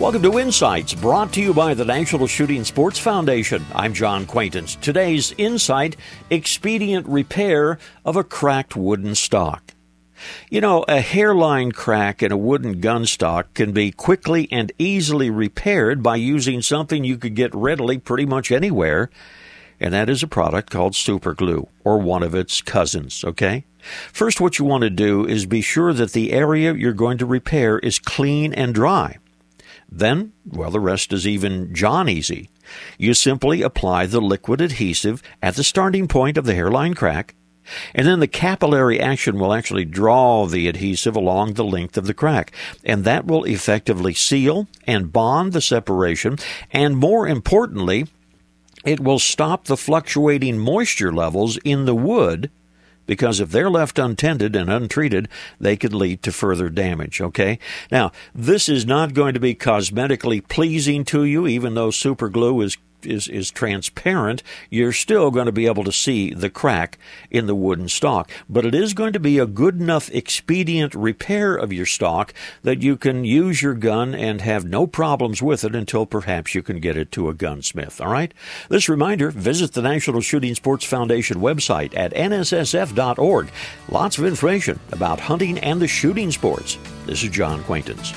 [0.00, 3.66] Welcome to Insights, brought to you by the National Shooting Sports Foundation.
[3.74, 4.76] I'm John Quaintance.
[4.76, 5.94] Today's insight
[6.30, 9.74] expedient repair of a cracked wooden stock.
[10.48, 15.28] You know, a hairline crack in a wooden gun stock can be quickly and easily
[15.28, 19.10] repaired by using something you could get readily pretty much anywhere,
[19.78, 23.66] and that is a product called super glue, or one of its cousins, okay?
[24.14, 27.26] First, what you want to do is be sure that the area you're going to
[27.26, 29.18] repair is clean and dry.
[29.90, 32.48] Then, well, the rest is even John easy.
[32.96, 37.34] You simply apply the liquid adhesive at the starting point of the hairline crack,
[37.94, 42.14] and then the capillary action will actually draw the adhesive along the length of the
[42.14, 42.52] crack,
[42.84, 46.38] and that will effectively seal and bond the separation,
[46.70, 48.06] and more importantly,
[48.84, 52.50] it will stop the fluctuating moisture levels in the wood
[53.10, 55.28] because if they're left untended and untreated,
[55.58, 57.58] they could lead to further damage, okay?
[57.90, 62.60] Now, this is not going to be cosmetically pleasing to you, even though super glue
[62.60, 66.98] is is, is transparent, you're still going to be able to see the crack
[67.30, 68.30] in the wooden stock.
[68.48, 72.82] But it is going to be a good enough expedient repair of your stock that
[72.82, 76.80] you can use your gun and have no problems with it until perhaps you can
[76.80, 78.00] get it to a gunsmith.
[78.00, 78.32] All right?
[78.68, 83.50] This reminder visit the National Shooting Sports Foundation website at nssf.org.
[83.88, 86.78] Lots of information about hunting and the shooting sports.
[87.06, 88.12] This is John Quaintance.